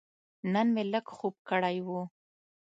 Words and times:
نن 0.53 0.67
مې 0.73 0.83
لږ 0.93 1.05
خوب 1.17 1.35
کړی 1.49 1.77
و. 1.87 1.89